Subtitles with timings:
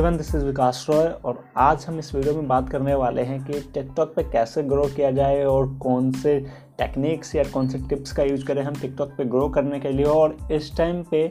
[0.00, 3.38] एवं this is Vikas Roy और आज हम इस वीडियो में बात करने वाले हैं
[3.44, 6.38] कि टिकटॉक पे कैसे ग्रो किया जाए और कौन से
[6.78, 10.06] टेक्निक्स या कौन से टिप्स का यूज़ करें हम टिकटॉक पे ग्रो करने के लिए
[10.06, 11.26] और इस टाइम पे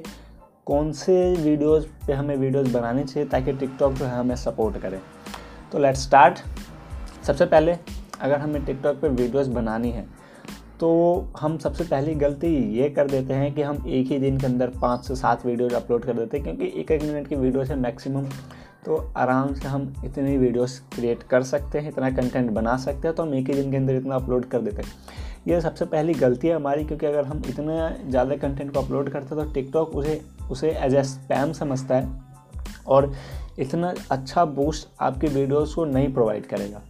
[0.67, 4.99] कौन से वीडियोस पे हमें वीडियोस बनानी चाहिए ताकि टिकटॉक जो है हमें सपोर्ट करें।
[5.71, 6.39] तो लेट्स स्टार्ट
[7.25, 7.77] सबसे पहले,
[8.21, 10.07] अगर हमें टिकटॉक पे वीडियोस बनानी है
[10.79, 10.89] तो
[11.39, 14.67] हम सबसे पहली गलती ये कर देते हैं कि हम एक ही दिन के अंदर
[14.81, 17.75] पाँच से सात वीडियोज़ अपलोड कर देते हैं, क्योंकि एक एक मिनट की वीडियोस है
[17.79, 18.29] मैक्सिमम
[18.89, 23.15] तो आराम से हम इतनी वीडियोस क्रिएट कर सकते हैं, इतना कंटेंट बना सकते हैं
[23.15, 24.93] तो हम एक ही दिन के अंदर इतना अपलोड कर देते हैं।
[25.47, 29.35] ये सबसे पहली गलती है हमारी, क्योंकि अगर हम इतना ज़्यादा कंटेंट को अपलोड करते
[29.35, 30.19] हैं तो टिकटॉक उसे
[30.51, 32.09] उसे एज ए स्पैम समझता है
[32.87, 33.11] और
[33.59, 36.81] इतना अच्छा बूस्ट आपकी वीडियोस को नहीं प्रोवाइड करेगा।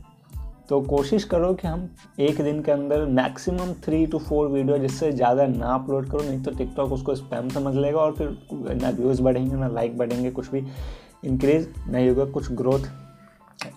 [0.70, 1.88] तो कोशिश करो कि हम
[2.20, 6.42] एक दिन के अंदर maximum three two four video जिससे ज़्यादा ना अपलोड करो, नहीं
[6.44, 8.38] तो टिकटॉक उसको स्पैम समझ लेगा और फिर
[8.76, 10.66] ना व्यूज़ बढ़ेंगे, ना लाइक बढ़ेंगे, कुछ भी।
[11.24, 12.90] इंक्रीज नहीं होगा, कुछ ग्रोथ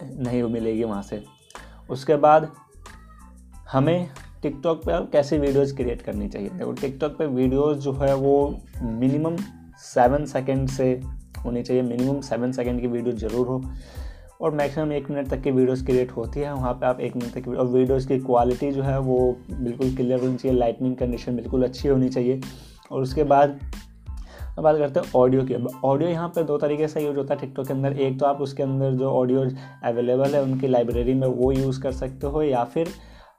[0.01, 1.23] नहीं मिलेगी वहाँ से।
[1.91, 2.51] उसके बाद
[3.73, 4.09] हमें
[4.43, 6.49] टिकटॉक पे अब कैसी वीडियोस क्रिएट करनी चाहिए?
[6.49, 9.37] देखो टिकटॉक पे वीडियोस जो है वो मिनिमम
[9.85, 10.89] सेवन सेकेंड से
[11.45, 13.63] होनी चाहिए। मिनिमम सेवन सेकेंड की वीडियो ज़रूर हो।
[14.41, 17.35] और मैक्सिमम एक मिनट तक की वीडियोस क्रिएट होती है। वहाँ पे आप एक मिनट
[17.35, 19.19] तक और वीडियोस की क्वालिटी जो है वो
[19.51, 22.41] बिल्कुल क्लियर होनी चाहिए। लाइटनिंग कंडीशन बिल्कुल अच्छी होनी चाहिए।
[22.91, 23.59] और उसके बाद
[24.53, 27.41] अब बात करते हैं ऑडियो की। ऑडियो यहाँ पर दो तरीके से यूज़ होता है
[27.41, 29.45] टिकटॉक के अंदर। एक तो आप उसके अंदर जो ऑडियो
[29.85, 32.89] अवेलेबल है, उनकी लाइब्रेरी में वो यूज़ कर सकते हो या फिर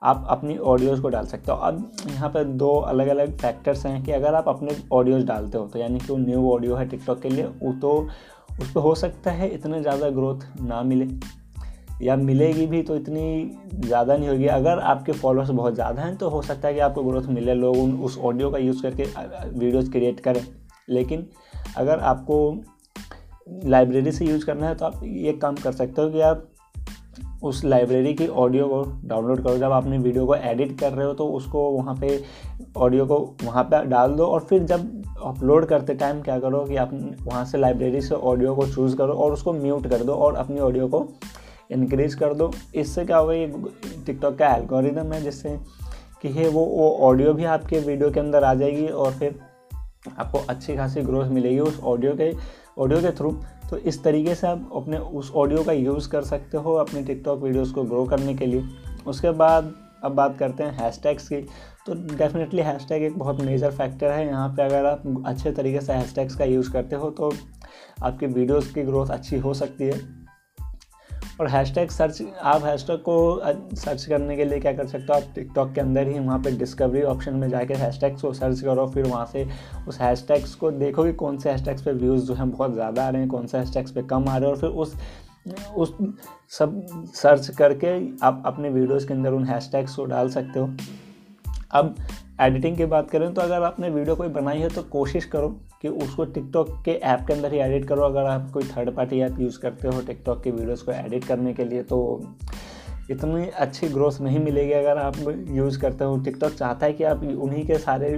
[0.02, 4.02] आप अपनी ऑडियोज़ को डाल सकते हो। अब यहाँ पर दो अलग अलग फैक्टर्स हैं
[4.04, 7.20] कि अगर आप अपने ऑडियोज़ डालते हो तो यानी कि वो न्यू ऑडियो है टिकटॉक
[7.20, 7.92] के लिए, वो तो
[8.60, 11.06] उस पर हो सकता है इतना ज़्यादा ग्रोथ ना मिले।
[12.02, 16.28] या मिलेगी भी तो इतनी ज़्यादा नहीं होगी। अगर आपके फॉलोअर्स बहुत ज़्यादा हैं तो
[16.28, 19.04] हो सकता है कि आपको ग्रोथ मिले, लोग उन उस ऑडियो का यूज़ करके
[19.48, 20.44] वीडियोज़ क्रिएट करें।
[20.88, 21.26] लेकिन
[21.76, 22.38] अगर आपको
[23.64, 26.50] लाइब्रेरी से यूज़ करना है तो आप ये काम कर सकते हो कि आप
[27.42, 31.12] उस लाइब्रेरी की ऑडियो को डाउनलोड करो। जब आपने वीडियो को एडिट कर रहे हो
[31.14, 32.22] तो उसको वहाँ पे
[32.76, 36.76] ऑडियो को वहाँ पे डाल दो और फिर जब अपलोड करते टाइम क्या करो कि
[36.76, 36.90] आप
[37.22, 40.60] वहाँ से लाइब्रेरी से ऑडियो को चूज़ करो और उसको म्यूट कर दो और अपनी
[40.60, 41.06] ऑडियो को
[41.70, 43.52] इनक्रीज कर दो। इससे क्या होगा, ये
[44.06, 45.56] टिकटॉक का एल्गोरिदम है जिससे
[46.22, 49.38] कि है वो वो ऑडियो भी आपके वीडियो के अंदर आ जाएगी और फिर
[50.08, 52.32] आपको अच्छी खासी ग्रोथ मिलेगी उस ऑडियो के
[52.78, 53.30] ऑडियो के थ्रू
[53.70, 57.42] तो इस तरीके से आप अपने उस ऑडियो का यूज़ कर सकते हो अपने टिकटॉक
[57.42, 58.64] वीडियोस को ग्रो करने के लिए।
[59.06, 59.72] उसके बाद
[60.04, 61.36] अब बात करते हैं हैशटैग्स की।
[61.86, 65.92] तो डेफिनेटली हैशटैग एक बहुत मेजर फैक्टर है। यहाँ पे अगर आप अच्छे तरीके से
[65.92, 67.32] हैशटैग्स का यूज़ करते हो तो
[68.02, 69.98] आपकी वीडियोस की ग्रोथ अच्छी हो सकती है।
[71.40, 75.14] और हैशटैग सर्च आप हैशटैग को सर्च करने के लिए क्या कर सकते हो?
[75.14, 78.86] आप टिकटॉक के अंदर ही वहाँ पे डिस्कवरी ऑप्शन में जाकर हैशटैग्स को सर्च करो,
[78.86, 79.46] फिर वहाँ से
[79.88, 83.08] उस हैशटैग्स को देखो कि कौन से हैशटैग्स पे व्यूज़ जो हैं बहुत ज़्यादा आ
[83.08, 84.96] रहे हैं, कौन से हैशटैग्स पे कम आ रहे हैं और फिर उस
[85.76, 85.96] उस
[86.50, 87.88] सब सर्च करके
[88.26, 90.66] आप अपने वीडियोज़ के अंदर उन हैशटैग्स को डाल सकते हो।
[91.74, 91.94] अब
[92.40, 95.48] एडिटिंग की बात करें तो अगर आपने वीडियो कोई बनाई है तो कोशिश करो
[95.82, 99.20] कि उसको टिकटॉक के ऐप के अंदर ही एडिट करो। अगर आप कोई थर्ड पार्टी
[99.20, 101.98] ऐप यूज़ करते हो टिकटॉक के वीडियोस को एडिट करने के लिए तो
[103.10, 105.16] इतनी अच्छी ग्रोथ नहीं मिलेगी अगर आप
[105.48, 108.16] यूज़ करते हो। टिकटॉक चाहता है कि आप उन्हीं के सारे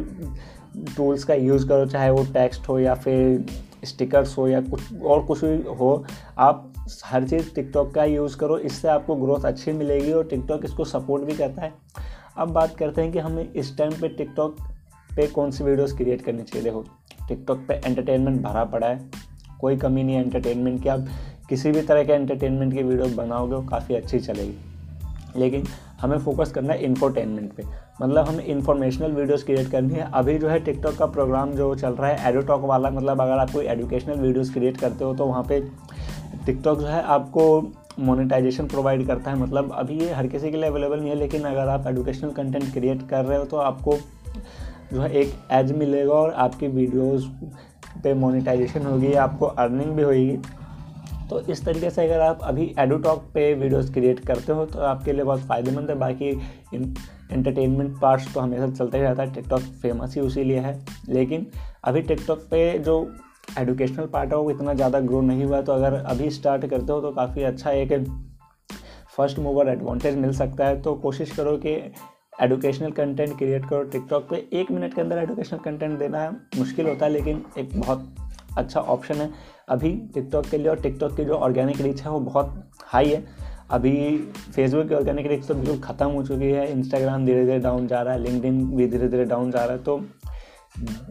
[0.97, 3.47] टूल्स का यूज़ करो, चाहे वो टेक्स्ट हो या फिर
[3.85, 6.05] स्टिकर्स हो या कुछ और कुछ भी हो।
[6.39, 6.73] आप
[7.05, 11.25] हर चीज़ टिकटॉक का यूज़ करो, इससे आपको ग्रोथ अच्छी मिलेगी और टिकटॉक इसको सपोर्ट
[11.25, 11.73] भी करता है।
[12.39, 14.57] अब बात करते हैं कि हमें इस टाइम पे टिकटॉक
[15.17, 16.65] पे कौन सी वीडियोस क्रिएट करनी चाहिए?
[16.65, 16.85] देखो
[17.29, 19.11] टिकटॉक पे एंटरटेनमेंट भरा पड़ा है।
[19.61, 21.07] कोई कमी नहीं है एंटरटेनमेंट की। आप
[21.49, 24.55] किसी भी तरह के एंटरटेनमेंट की वीडियो बनाओगे, वो काफ़ी अच्छी चलेगी।
[25.37, 25.65] लेकिन
[26.01, 27.63] हमें फोकस करना है इन्फोटेनमेंट पे।
[28.03, 31.93] मतलब हमें इन्फॉर्मेशनल वीडियोस क्रिएट करनी है। अभी जो है टिकटॉक का प्रोग्राम जो चल
[31.93, 35.43] रहा है एडोटॉक वाला मतलब अगर आप कोई एजुकेशनल वीडियोस क्रिएट करते हो तो वहाँ
[35.43, 35.61] पे
[36.47, 37.61] टिकटॉक जो है आपको
[37.99, 41.45] मोनेटाइजेशन प्रोवाइड करता है। मतलब अभी ये हर किसी के लिए अवेलेबल नहीं है, लेकिन
[41.45, 43.97] अगर आप एजुकेशनल कंटेंट क्रिएट कर रहे हो तो आपको
[44.93, 47.31] जो है एक एज मिलेगा और आपकी वीडियोस
[48.03, 50.39] पे मोनेटाइजेशन होगी, आपको अर्निंग भी होगी।
[51.31, 55.13] तो इस तरीके से अगर आप अभी एडोटॉक पे वीडियोस क्रिएट करते हो तो आपके
[55.13, 56.29] लिए बहुत फ़ायदेमंद है। बाकी
[57.33, 61.47] एंटरटेनमेंट पार्ट्स तो हमेशा चलता ही रहता है। टिकटॉक फ़ेमस ही उसी लिए है। लेकिन
[61.85, 63.01] अभी टिकटॉक पे जो
[63.59, 67.01] एडुकेशनल पार्ट है, वो इतना ज़्यादा ग्रो नहीं हुआ तो अगर अभी स्टार्ट करते हो
[67.01, 67.93] तो काफ़ी अच्छा एक
[69.17, 71.71] फ़र्स्ट मूवर एडवांटेज मिल सकता है। तो कोशिश करो कि
[72.43, 76.89] एडुकेशनल कंटेंट क्रिएट करो टिकटॉक पे। एक मिनट के अंदर एडुकेशनल कंटेंट देना है मुश्किल
[76.89, 78.15] होता है, लेकिन एक बहुत
[78.59, 79.31] अच्छा ऑप्शन है।
[79.69, 83.25] अभी टिकटॉक के लिए और टिकटॉक की जो ऑर्गेनिक रीच है, वो बहुत हाई है।
[83.71, 84.17] अभी
[84.55, 88.03] फेसबुक की ऑर्गेनिक रीच तो बिल्कुल ख़त्म हो चुकी है। इंस्टाग्राम धीरे धीरे डाउन जा
[88.03, 89.97] रहा है। लिंकड भी धीरे धीरे डाउन जा रहा है। तो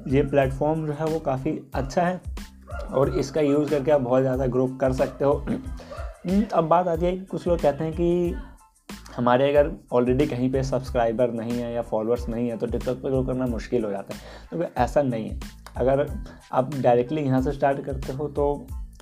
[0.07, 2.21] ये प्लेटफॉर्म जो है वो काफ़ी अच्छा है
[2.93, 5.33] और इसका यूज़ करके आप बहुत ज़्यादा ग्रो कर सकते हो।
[6.53, 8.35] अब बात आती है कुछ लोग कहते हैं कि
[9.15, 13.09] हमारे अगर ऑलरेडी कहीं पे सब्सक्राइबर नहीं है या फॉलोअर्स नहीं है तो टिकटॉक पर
[13.09, 14.21] ग्रो करना मुश्किल हो जाता है।
[14.51, 15.39] तो ऐसा नहीं है।
[15.77, 16.05] अगर
[16.51, 18.45] आप डायरेक्टली यहाँ से स्टार्ट करते हो तो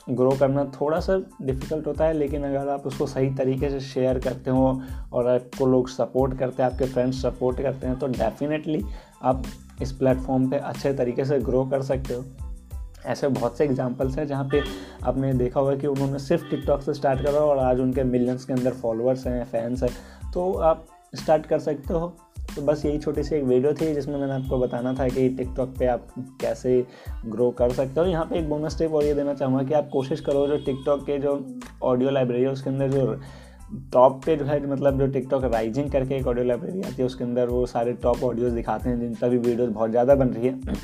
[0.09, 4.19] ग्रो करना थोड़ा सा डिफ़िकल्ट होता है, लेकिन अगर आप उसको सही तरीके से शेयर
[4.19, 4.81] करते हो
[5.13, 8.83] और आपको लोग सपोर्ट करते हैं, आपके फ्रेंड्स सपोर्ट करते हैं तो डेफिनेटली
[9.23, 9.43] आप
[9.81, 12.23] इस प्लेटफॉर्म पे अच्छे तरीके से ग्रो कर सकते हो।
[13.05, 14.61] ऐसे बहुत से एग्जांपल्स हैं जहाँ पे
[15.03, 18.53] आपने देखा होगा कि उन्होंने सिर्फ़ टिकटॉक से स्टार्ट करा और आज उनके मिलियंस के
[18.53, 20.85] अंदर फॉलोअर्स हैं फैंस हैं तो आप
[21.15, 22.15] स्टार्ट कर सकते हो।
[22.55, 25.69] तो बस यही छोटी सी एक वीडियो थी जिसमें मैंने आपको बताना था कि टिकटॉक
[25.79, 26.07] पे आप
[26.41, 26.85] कैसे
[27.25, 29.89] ग्रो कर सकते हो। यहाँ पे एक बोनस टिप और ये देना चाहूँगा कि आप
[29.93, 31.33] कोशिश करो जो टिकटॉक के जो
[31.83, 33.19] ऑडियो लाइब्रेरी है, उसके अंदर जो
[33.93, 37.23] टॉप पे जो है मतलब जो टिकटॉक राइजिंग करके एक ऑडियो लाइब्रेरी आती है, उसके
[37.23, 40.75] अंदर वो सारे टॉप ऑडियोज़ दिखाते हैं, जिनका भी वीडियोज़ बहुत ज़्यादा बन रही है।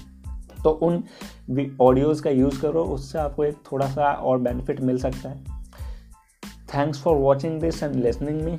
[0.64, 1.04] तो उन
[1.82, 5.44] ऑडियोज़ का यूज़ करो, उससे आपको एक थोड़ा सा और बेनिफिट मिल सकता है।
[6.74, 8.58] Thanks for watching this and listening me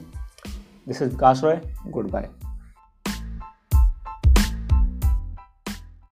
[0.88, 1.60] this is Vikas Roy
[2.10, 2.28] goodbye